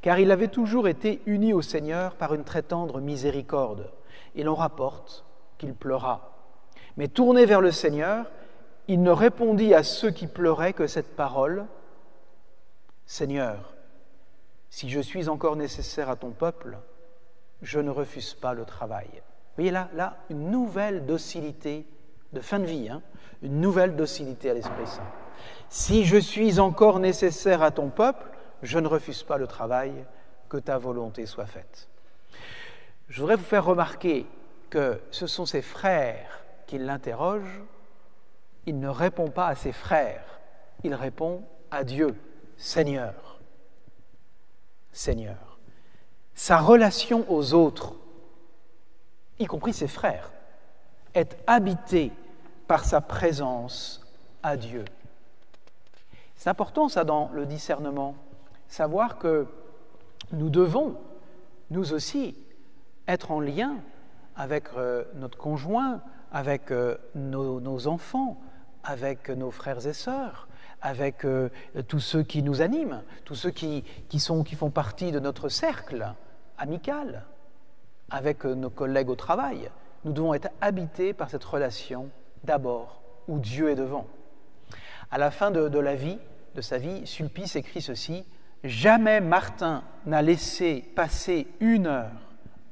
[0.02, 3.90] car il avait toujours été uni au Seigneur par une très tendre miséricorde,
[4.34, 5.24] et l'on rapporte
[5.58, 6.32] qu'il pleura.
[6.96, 8.26] Mais tourné vers le Seigneur,
[8.88, 11.66] il ne répondit à ceux qui pleuraient que cette parole,
[13.04, 13.74] Seigneur,
[14.70, 16.78] si je suis encore nécessaire à ton peuple,
[17.62, 19.08] je ne refuse pas le travail.
[19.10, 21.86] Vous voyez là, là une nouvelle docilité
[22.36, 23.00] de fin de vie, hein,
[23.42, 25.10] une nouvelle docilité à l'Esprit Saint.
[25.70, 28.26] Si je suis encore nécessaire à ton peuple,
[28.62, 29.92] je ne refuse pas le travail,
[30.50, 31.88] que ta volonté soit faite.
[33.08, 34.26] Je voudrais vous faire remarquer
[34.68, 37.62] que ce sont ces frères qu'il l'interroge,
[38.66, 40.40] il ne répond pas à ses frères,
[40.84, 42.14] il répond à Dieu,
[42.58, 43.40] Seigneur.
[44.92, 45.58] Seigneur.
[46.34, 47.94] Sa relation aux autres,
[49.38, 50.32] y compris ses frères,
[51.14, 52.12] est habitée
[52.66, 54.04] par sa présence
[54.42, 54.84] à Dieu.
[56.36, 58.14] C'est important ça dans le discernement,
[58.68, 59.46] savoir que
[60.32, 60.96] nous devons,
[61.70, 62.36] nous aussi,
[63.08, 63.76] être en lien
[64.34, 66.00] avec euh, notre conjoint,
[66.32, 68.38] avec euh, nos, enfants,
[68.84, 70.48] avec nos frères et sœurs,
[70.82, 71.48] avec euh,
[71.88, 73.84] tous ceux qui nous animent, tous ceux qui,
[74.18, 76.12] sont, qui font partie de notre cercle
[76.58, 77.24] amical,
[78.10, 79.70] avec nos collègues au travail.
[80.04, 82.10] Nous devons être habités par cette relation
[82.46, 84.06] d'abord, où Dieu est devant.
[85.10, 86.18] À la fin de, la vie,
[86.54, 88.24] de sa vie, Sulpice écrit ceci
[88.64, 92.10] Jamais Martin n'a laissé passer une heure,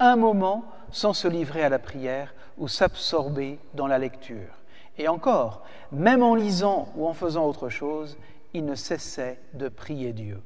[0.01, 4.59] un moment, sans se livrer à la prière ou s'absorber dans la lecture.
[4.97, 8.17] Et encore, même en lisant ou en faisant autre chose,
[8.55, 10.41] il ne cessait de prier Dieu.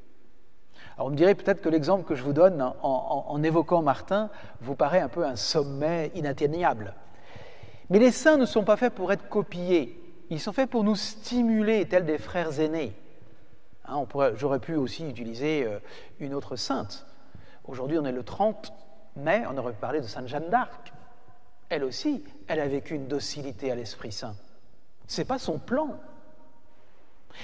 [0.95, 4.29] Alors on me dirait peut-être que l'exemple que je vous donne en, en, évoquant Martin
[4.59, 6.93] vous paraît un peu un sommet inatteignable.
[7.89, 9.99] Mais les saints ne sont pas faits pour être copiés,
[10.29, 12.93] ils sont faits pour nous stimuler, tels des frères aînés.
[13.85, 15.79] Hein, j'aurais pu aussi utiliser euh,
[16.19, 17.07] une autre sainte.
[17.65, 18.71] Aujourd'hui, on est le 30
[19.15, 20.93] mai, on aurait pu parler de Sainte Jeanne d'Arc.
[21.69, 24.35] Elle aussi, elle a vécu une docilité à l'Esprit Saint.
[25.07, 25.99] Ce n'est pas son plan.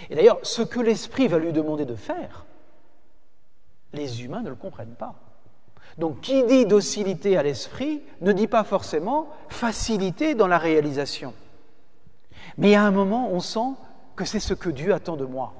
[0.10, 2.45] Et d'ailleurs, ce que l'Esprit va lui demander de faire,
[3.93, 5.15] les humains ne le comprennent pas.
[5.97, 11.34] Donc, qui dit docilité à l'Esprit ne dit pas forcément facilité dans la réalisation.
[12.58, 13.75] Mais à un moment, on sent
[14.15, 15.53] que c'est ce que Dieu attend de moi.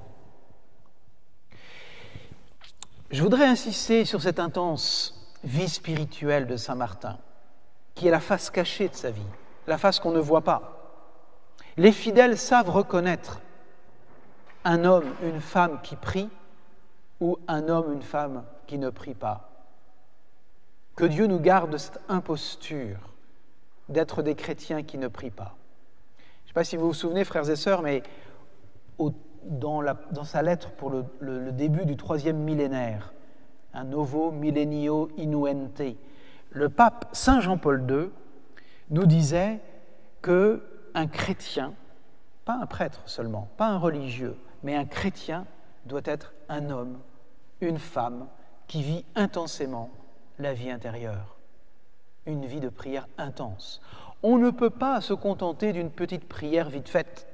[3.12, 7.18] Je voudrais insister sur cette intense vie spirituelle de Saint Martin,
[7.94, 9.22] qui est la face cachée de sa vie,
[9.68, 11.02] la face qu'on ne voit pas.
[11.78, 13.40] Les fidèles savent reconnaître
[14.64, 16.30] un homme, une femme qui prie
[17.22, 19.55] ou un homme, une femme qui ne prie pas.
[20.96, 22.98] Que Dieu nous garde de cette imposture
[23.90, 25.56] d'être des chrétiens qui ne prient pas.
[26.18, 28.02] Je ne sais pas si vous vous souvenez, frères et sœurs, mais
[29.44, 29.84] dans,
[30.24, 33.14] sa lettre pour le, début du troisième millénaire,
[33.74, 35.98] un Novo Millennio Inuente,
[36.52, 38.10] le pape Saint Jean-Paul II
[38.90, 39.60] nous disait
[40.22, 41.74] que un chrétien,
[42.46, 45.46] pas un prêtre seulement, pas un religieux, mais un chrétien
[45.86, 47.00] doit être un homme,
[47.60, 48.28] une femme
[48.68, 49.90] qui vit intensément
[50.40, 51.38] la vie intérieure,
[52.26, 53.82] une vie de prière intense.
[54.24, 57.28] On ne peut pas se contenter d'une petite prière vite faite.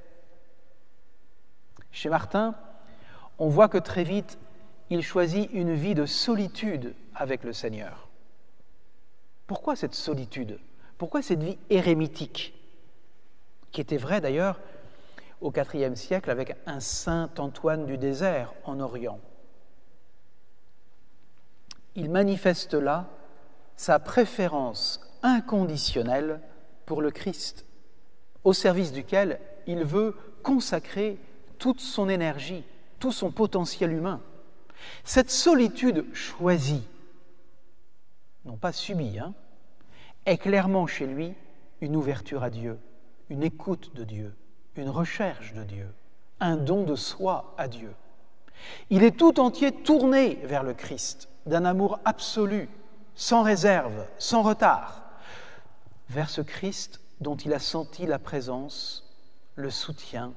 [1.92, 2.56] Chez Martin,
[3.38, 4.38] on voit que très vite,
[4.90, 8.10] il choisit une vie de solitude avec le Seigneur.
[9.48, 10.60] Pourquoi cette solitude?
[10.98, 12.54] Pourquoi cette vie érémitique
[13.72, 14.60] Qui était vraie d'ailleurs
[15.42, 19.20] au IVe siècle avec un saint Antoine du désert en Orient.
[21.96, 23.10] Il manifeste là
[23.76, 26.42] sa préférence inconditionnelle
[26.86, 27.66] pour le Christ,
[28.44, 31.18] au service duquel il veut consacrer
[31.58, 32.64] toute son énergie,
[33.00, 34.22] tout son potentiel humain.
[35.04, 36.88] Cette solitude choisie,
[38.46, 39.34] non pas subie, hein,
[40.26, 41.34] est clairement chez lui
[41.82, 42.80] une ouverture à Dieu,
[43.30, 44.36] une écoute de Dieu,
[44.76, 45.88] une recherche de Dieu,
[46.40, 47.94] un don de soi à Dieu.
[48.90, 52.70] Il est tout entier tourné vers le Christ, d'un amour absolu,
[53.16, 55.04] sans réserve, sans retard,
[56.10, 59.08] vers ce Christ dont il a senti la présence,
[59.56, 60.34] le soutien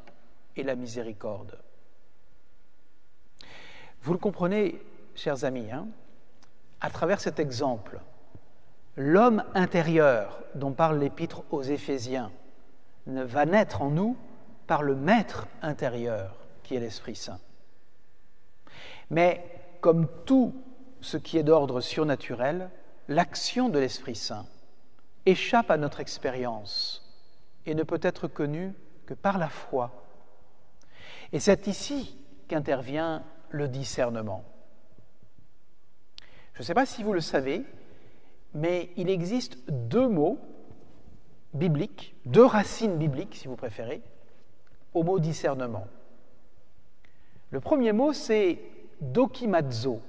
[0.57, 1.59] et la miséricorde.
[4.03, 4.81] Vous le comprenez,
[5.15, 5.87] chers amis, hein,
[6.81, 8.01] à travers cet exemple,
[8.97, 12.31] l'homme intérieur dont parle l'épître aux Éphésiens
[13.07, 14.17] va naître en nous
[14.67, 17.41] par le maître intérieur qui est l'Esprit Saint.
[19.11, 19.45] Mais
[19.81, 20.55] comme tout
[21.05, 22.71] ce qui est d'ordre surnaturel,
[23.09, 24.47] l'action de l'Esprit Saint
[25.27, 27.03] échappe à notre expérience
[27.67, 28.75] et ne peut être connue
[29.07, 30.05] que par la foi
[31.35, 32.17] et c'est ici
[32.49, 34.45] qu'intervient le discernement.
[36.55, 37.65] Je ne sais pas si vous le savez,
[38.55, 40.39] mais il existe deux mots
[41.53, 44.01] bibliques, deux racines bibliques, si vous préférez,
[44.93, 45.89] au mot discernement.
[47.51, 48.61] Le premier mot, c'est
[49.01, 50.01] dokimazo.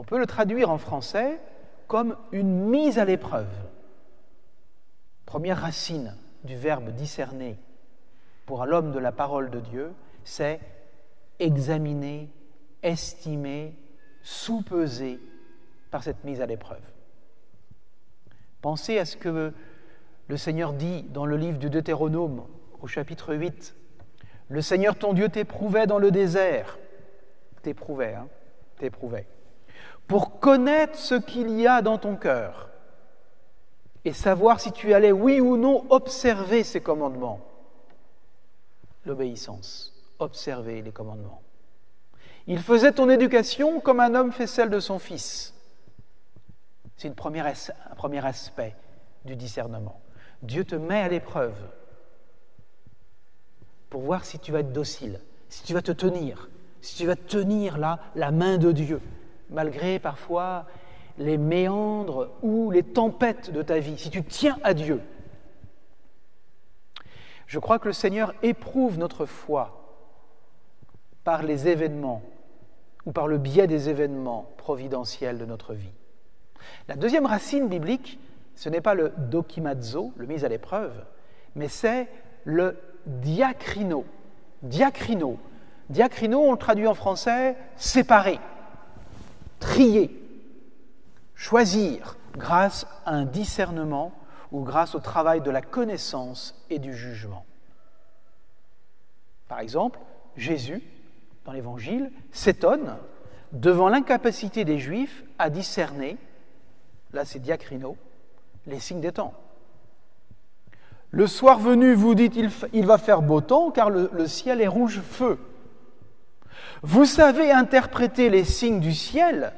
[0.00, 1.38] On peut le traduire en français
[1.86, 3.52] comme une mise à l'épreuve.
[5.26, 7.58] Première racine du verbe discerner
[8.46, 9.92] pour l'homme de la parole de Dieu,
[10.24, 10.58] c'est
[11.38, 12.30] examiner,
[12.82, 13.76] estimer,
[14.22, 15.20] sous-peser
[15.90, 16.80] par cette mise à l'épreuve.
[18.62, 19.52] Pensez à ce que
[20.28, 22.46] Le Seigneur dit dans le livre du Deutéronome
[22.80, 23.74] au chapitre 8,
[24.48, 26.78] Le Seigneur ton Dieu t'éprouvait dans le désert,
[27.60, 28.28] t'éprouvait, hein,
[28.78, 29.26] t'éprouvait,
[30.10, 32.68] pour connaître ce qu'il y a dans ton cœur
[34.04, 37.38] et savoir si tu allais, oui ou non, observer ses commandements.
[39.06, 41.42] L'obéissance, observer les commandements.
[42.48, 45.54] Il faisait ton éducation comme un homme fait celle de son fils.
[46.96, 48.74] C'est un premier aspect
[49.24, 50.00] du discernement.
[50.42, 51.54] Dieu te met à l'épreuve
[53.88, 57.14] pour voir si tu vas être docile, si tu vas te tenir, si tu vas
[57.14, 59.00] tenir là la main de Dieu,
[59.50, 60.66] malgré parfois
[61.18, 65.00] les méandres ou les tempêtes de ta vie, si tu tiens à Dieu.
[67.46, 69.80] Je crois que le Seigneur éprouve notre foi
[71.24, 72.22] par les événements
[73.06, 75.92] ou par le biais des événements providentiels de notre vie.
[76.88, 78.18] La deuxième racine biblique,
[78.54, 80.92] ce n'est pas le dokimazo, le mise à l'épreuve,
[81.54, 82.08] mais c'est
[82.44, 84.04] le diacrino.
[84.62, 85.38] Diacrino.
[85.88, 88.38] Diacrino, on le traduit en français séparer,
[89.60, 90.10] trier,
[91.36, 94.12] choisir grâce à un discernement
[94.50, 97.44] ou grâce au travail de la connaissance et du jugement.
[99.46, 100.00] Par exemple,
[100.36, 100.82] Jésus,
[101.44, 102.96] dans l'Évangile, s'étonne
[103.52, 106.16] devant l'incapacité des Juifs à discerner,
[107.12, 107.96] là c'est diacrino,
[108.66, 109.34] les signes des temps.
[111.10, 112.36] Le soir venu, vous dites,
[112.72, 115.38] il, va faire beau temps car le ciel est rouge feu.
[116.82, 119.52] Vous savez interpréter les signes du ciel,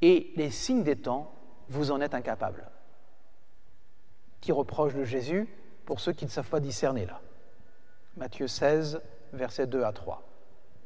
[0.00, 1.32] et les signes des temps,
[1.68, 2.68] vous en êtes incapables.
[4.40, 5.48] Qui reproche de Jésus
[5.84, 7.20] pour ceux qui ne savent pas discerner là?
[8.16, 9.00] Matthieu 16,
[9.32, 10.22] versets 2 à 3.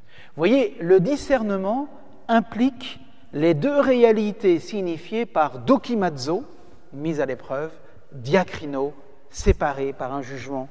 [0.09, 1.89] Vous voyez, le discernement
[2.29, 3.01] implique
[3.33, 6.45] les deux réalités signifiées par dokimazo,
[6.93, 7.73] mise à l'épreuve,
[8.13, 8.95] diacrino,
[9.31, 10.69] séparé par un jugement,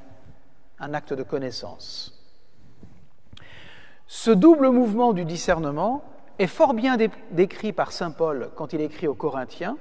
[0.80, 2.21] un acte de connaissance.
[4.14, 6.04] Ce double mouvement du discernement
[6.38, 6.98] est fort bien
[7.32, 9.78] décrit par Saint Paul quand il écrit aux Corinthiens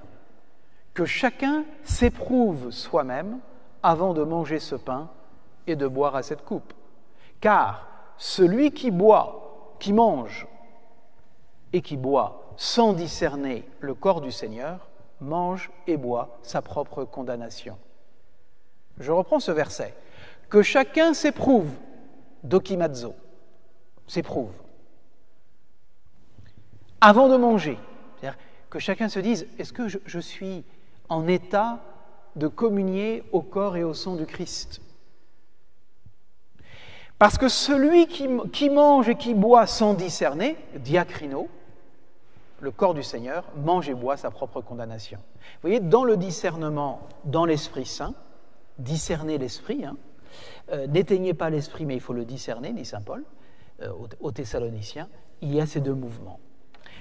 [0.94, 3.40] que chacun s'éprouve soi-même
[3.82, 5.10] avant de manger ce pain
[5.66, 6.72] et de boire à cette coupe.
[7.40, 7.88] Car
[8.18, 10.46] celui qui boit, qui mange
[11.72, 14.86] et qui boit sans discerner le corps du Seigneur,
[15.20, 17.76] mange et boit sa propre condamnation.
[18.96, 19.92] Je reprends ce verset.
[20.48, 21.72] Que chacun s'éprouve,
[22.44, 23.12] dokimazo,
[24.10, 24.50] s'éprouve
[27.00, 27.78] avant de manger.
[28.20, 30.64] C'est-à-dire que chacun se dise, est-ce que je, suis
[31.08, 31.80] en état
[32.36, 34.82] de communier au corps et au sang du Christ?
[37.18, 41.48] Parce que celui qui, mange et qui boit sans discerner, diacrino,
[42.60, 45.18] le corps du Seigneur, mange et boit sa propre condamnation.
[45.18, 48.14] Vous voyez, dans le discernement, dans l'Esprit Saint,
[48.78, 49.96] discerner l'Esprit, hein,
[50.72, 53.24] euh, n'éteignez pas l'Esprit, mais il faut le discerner, dit Saint Paul
[54.20, 55.08] aux Thessaloniciens,
[55.40, 56.40] il y a ces deux mouvements.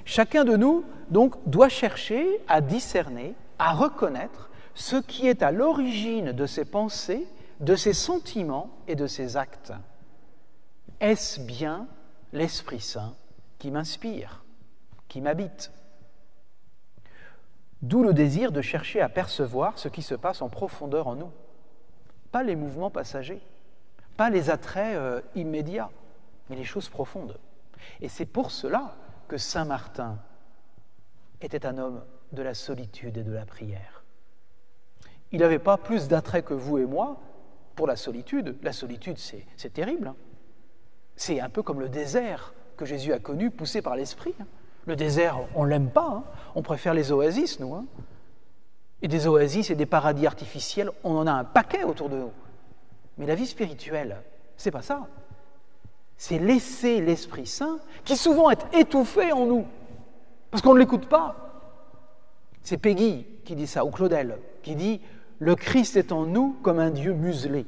[0.06, 6.32] Chacun de nous, donc, doit chercher à discerner, à reconnaître ce qui est à l'origine
[6.32, 7.28] de ses pensées,
[7.60, 9.74] de ses sentiments et de ses actes.
[11.00, 11.88] Est-ce bien
[12.34, 13.14] l'Esprit Saint
[13.58, 14.44] qui m'inspire,
[15.08, 15.72] qui m'habite?
[17.82, 21.32] D'où le désir de chercher à percevoir ce qui se passe en profondeur en nous.
[22.32, 23.42] Pas les mouvements passagers,
[24.18, 25.90] pas les attraits euh, immédiats,
[26.50, 27.40] mais les choses profondes.
[28.02, 28.96] Et c'est pour cela
[29.28, 30.18] que Saint Martin
[31.42, 34.04] était un homme de la solitude et de la prière.
[35.32, 37.20] Il n'avait pas plus d'attrait que vous et moi
[37.76, 38.58] pour la solitude.
[38.64, 40.08] La solitude, c'est terrible.
[40.08, 40.16] Hein.
[41.16, 44.34] C'est un peu comme le désert que Jésus a connu, poussé par l'Esprit.
[44.42, 44.46] Hein.
[44.86, 46.08] Le désert, on ne l'aime pas.
[46.08, 46.24] Hein.
[46.56, 47.88] On préfère les oasis, nous.
[49.02, 52.32] Et des oasis et des paradis artificiels, on en a un paquet autour de nous.
[53.18, 54.22] Mais la vie spirituelle,
[54.58, 55.08] c'est pas ça
[56.20, 59.66] c'est laisser l'Esprit Saint, qui souvent est étouffé en nous,
[60.52, 61.72] parce qu'on ne l'écoute pas.
[62.62, 65.00] C'est Peggy qui dit ça, ou Claudel, qui dit
[65.40, 67.66] Le Christ est en nous comme un Dieu muselé.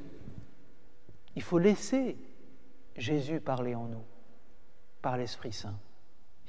[1.38, 2.18] Il faut laisser
[2.98, 4.04] Jésus parler en nous,
[5.02, 5.80] par l'Esprit Saint.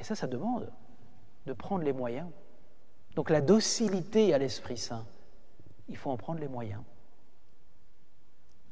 [0.00, 0.72] Et ça, ça demande
[1.46, 2.26] de prendre les moyens.
[3.14, 5.06] Donc la docilité à l'Esprit Saint,
[5.88, 6.82] il faut en prendre les moyens.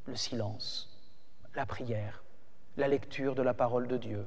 [0.05, 1.01] Le silence,
[1.55, 2.25] la prière,
[2.81, 4.25] la lecture de la parole de Dieu.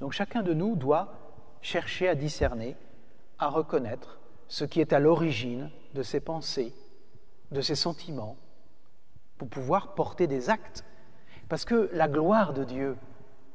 [0.00, 1.12] Donc chacun de nous doit
[1.60, 2.76] chercher à discerner,
[3.38, 6.74] à reconnaître ce qui est à l'origine de ses pensées,
[7.50, 8.36] de ses sentiments,
[9.36, 10.82] pour pouvoir porter des actes.
[11.50, 12.96] Parce que la gloire de Dieu,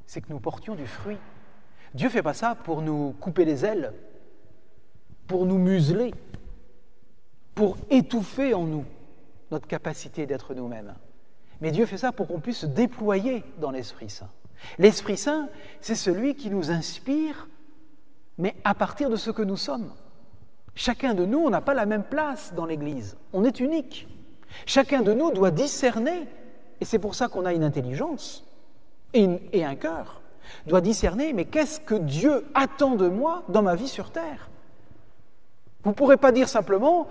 [0.06, 1.18] c'est que nous portions du fruit.
[1.96, 3.94] Dieu ne fait pas ça pour nous couper les ailes,
[5.26, 6.14] pour nous museler,
[7.56, 8.86] pour étouffer en nous
[9.50, 10.94] notre capacité d'être nous-mêmes.
[11.62, 14.30] Mais Dieu fait ça pour qu'on puisse se déployer dans l'Esprit Saint.
[14.80, 15.48] L'Esprit Saint,
[15.80, 17.48] c'est celui qui nous inspire,
[18.38, 19.92] mais à partir de ce que nous sommes.
[20.74, 23.18] Chacun de nous, on n'a pas la même place dans l'Église.
[23.34, 24.08] On est unique.
[24.66, 26.28] Chacun de nous doit discerner,
[26.80, 28.44] et c'est pour ça qu'on a une intelligence
[29.14, 30.22] et, un cœur,
[30.66, 34.50] doit discerner, mais qu'est-ce que Dieu attend de moi dans ma vie sur Terre?
[35.84, 37.08] Vous ne pourrez pas dire simplement,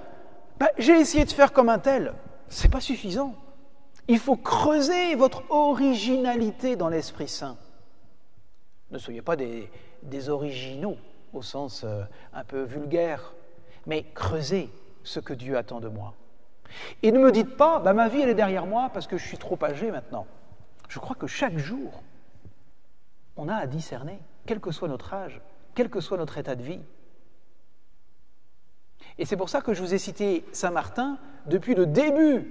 [0.59, 2.15] bah, j'ai essayé de faire comme un tel.
[2.49, 3.35] Ce n'est pas suffisant.
[4.11, 7.57] Il faut creuser votre originalité dans l'Esprit Saint.
[8.91, 10.97] Ne soyez pas des, originaux
[11.33, 12.03] au sens euh,
[12.33, 13.33] un peu vulgaire,
[13.87, 14.69] mais creusez
[15.05, 16.15] ce que Dieu attend de moi.
[17.05, 19.25] Et ne me dites pas, bah, ma vie elle est derrière moi parce que je
[19.25, 20.27] suis trop âgé maintenant.
[20.89, 22.03] Je crois que chaque jour,
[23.37, 25.41] on a à discerner, quel que soit notre âge,
[25.77, 26.81] quel que soit notre état de vie.
[29.19, 32.51] Et c'est pour ça que je vous ai cité Saint Martin depuis le début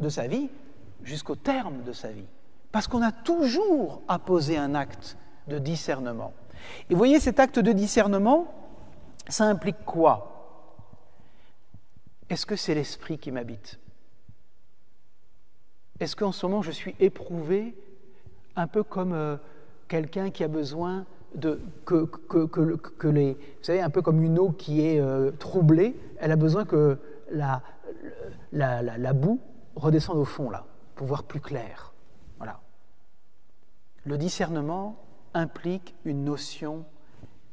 [0.00, 0.48] de sa vie
[1.02, 2.26] jusqu'au terme de sa vie.
[2.72, 5.16] Parce qu'on a toujours à poser un acte
[5.48, 6.32] de discernement.
[6.90, 8.52] Et vous voyez, cet acte de discernement,
[9.28, 10.34] ça implique quoi?
[12.28, 13.78] Est-ce que c'est l'esprit qui m'habite?
[16.00, 17.74] Est-ce qu'en ce moment je suis éprouvé
[18.54, 19.36] un peu comme euh,
[19.88, 23.32] quelqu'un qui a besoin de, que, les...
[23.32, 26.98] Vous savez, un peu comme une eau qui est euh, troublée, elle a besoin que
[27.30, 27.62] la,
[28.52, 29.40] la, la boue
[29.74, 30.66] redescende au fond, là
[30.98, 31.94] pour voir plus clair.
[32.38, 32.60] Voilà.
[34.04, 35.00] Le discernement
[35.32, 36.84] implique une notion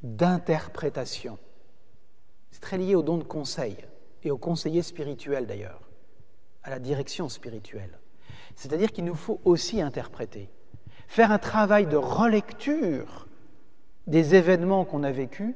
[0.02, 1.38] d'interprétation.
[2.50, 3.78] C'est très lié au don de conseil
[4.24, 5.88] et au conseiller spirituel d'ailleurs,
[6.64, 8.00] à la direction spirituelle.
[8.56, 10.50] C'est-à-dire qu'il nous faut aussi interpréter,
[11.08, 13.28] faire un travail de relecture
[14.08, 15.54] des événements qu'on a vécus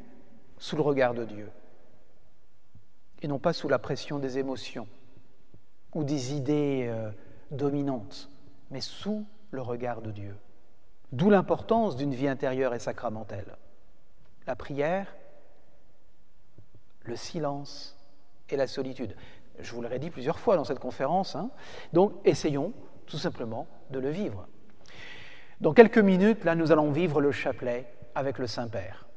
[0.60, 1.50] sous le regard de Dieu,
[3.24, 4.88] et non pas sous la pression des émotions
[5.96, 7.10] ou des idées euh,
[7.52, 8.30] dominante,
[8.72, 10.36] mais sous le regard de Dieu.
[11.12, 13.58] D'où l'importance d'une vie intérieure et sacramentelle.
[14.46, 15.16] La prière,
[17.04, 17.98] le silence
[18.50, 19.16] et la solitude.
[19.60, 21.36] Je vous l'ai dit plusieurs fois dans cette conférence.
[21.36, 21.50] Hein.
[21.94, 22.74] Donc, essayons
[23.06, 24.48] tout simplement de le vivre.
[25.60, 29.08] Dans quelques minutes, là, nous allons vivre le chapelet avec le Saint-Père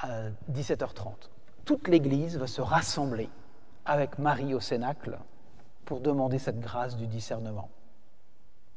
[0.00, 1.30] à 17h30.
[1.64, 3.28] Toute l'Église va se rassembler
[3.84, 5.18] avec Marie au Cénacle
[5.84, 7.70] pour demander cette grâce du discernement.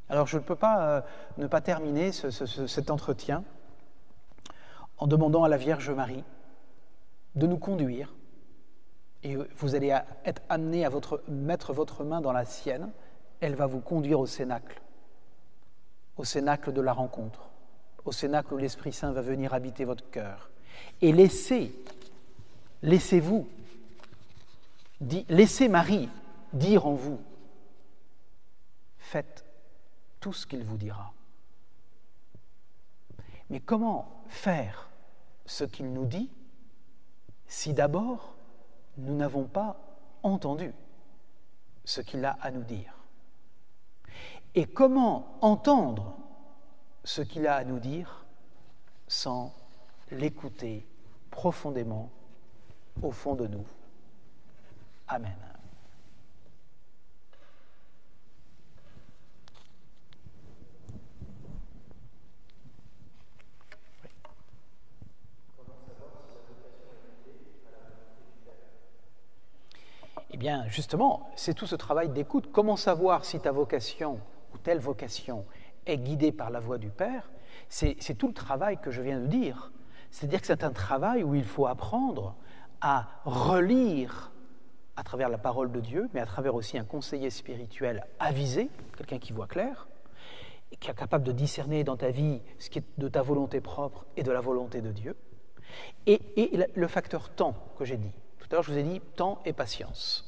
[0.09, 1.01] Alors je ne peux pas euh,
[1.37, 3.43] ne pas terminer cet entretien
[4.97, 6.23] en demandant à la Vierge Marie
[7.35, 8.15] de nous conduire,
[9.23, 9.95] et vous allez
[10.25, 10.89] être amené à
[11.27, 12.89] mettre votre main dans la sienne,
[13.41, 14.81] elle va vous conduire au cénacle,
[16.17, 17.49] au cénacle de la rencontre,
[18.05, 20.49] au cénacle où l'Esprit Saint va venir habiter votre cœur.
[21.01, 21.73] Et laissez,
[22.81, 23.47] laissez-vous,
[25.29, 26.09] laissez Marie
[26.53, 27.19] dire en vous,
[28.97, 29.45] faites
[30.19, 31.13] tout ce qu'il vous dira.
[33.49, 34.89] Mais comment faire
[35.45, 36.29] ce qu'il nous dit
[37.47, 38.35] si d'abord
[38.97, 39.77] nous n'avons pas
[40.23, 40.73] entendu
[41.85, 42.93] ce qu'il a à nous dire?
[44.55, 46.17] Et comment entendre
[47.03, 48.25] ce qu'il a à nous dire
[49.07, 49.53] sans
[50.11, 50.85] l'écouter
[51.31, 52.09] profondément
[53.01, 53.65] au fond de nous?
[55.07, 55.46] Amen.
[70.37, 72.51] Eh bien, justement, c'est tout ce travail d'écoute.
[72.51, 74.19] Comment savoir si ta vocation
[74.53, 75.45] ou telle vocation
[75.87, 77.31] est guidée par la voix du Père?
[77.69, 79.71] C'est tout le travail que je viens de dire.
[80.11, 82.35] C'est-à-dire que c'est un travail où il faut apprendre
[82.81, 84.31] à relire
[84.95, 89.17] à travers la parole de Dieu, mais à travers aussi un conseiller spirituel avisé, quelqu'un
[89.17, 89.87] qui voit clair,
[90.71, 93.59] et qui est capable de discerner dans ta vie ce qui est de ta volonté
[93.59, 95.17] propre et de la volonté de Dieu.
[96.05, 98.13] Et, et le facteur temps que j'ai dit.
[98.47, 100.23] Tout à l'heure, je vous ai dit temps et patience.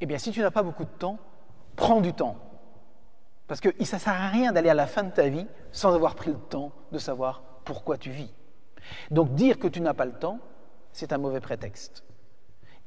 [0.00, 1.18] Eh bien, si tu n'as pas beaucoup de temps,
[1.76, 2.36] prends du temps.
[3.46, 5.94] Parce que ça ne sert à rien d'aller à la fin de ta vie sans
[5.94, 8.32] avoir pris le temps de savoir pourquoi tu vis.
[9.10, 10.40] Donc dire que tu n'as pas le temps,
[10.92, 12.02] c'est un mauvais prétexte.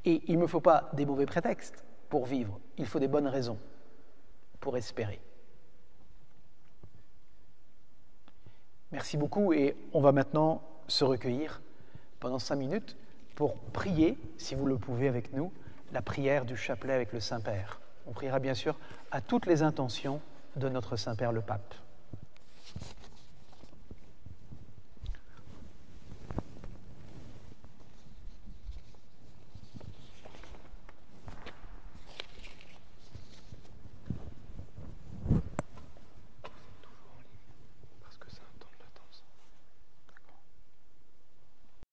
[0.06, 3.28] Et il ne me faut pas des mauvais prétextes pour vivre, il faut des bonnes
[3.28, 3.60] raisons
[4.60, 5.22] pour espérer.
[8.92, 11.62] Merci beaucoup et on va maintenant se recueillir
[12.20, 12.96] pendant cinq minutes
[13.36, 15.52] pour prier, si vous le pouvez avec nous,
[15.92, 17.80] la prière du chapelet avec le Saint-Père.
[18.08, 18.78] On priera bien sûr
[19.12, 20.22] à toutes les intentions
[20.56, 21.76] de notre Saint-Père le Pape.